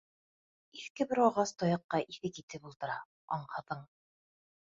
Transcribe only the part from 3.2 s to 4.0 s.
аңһыҙың.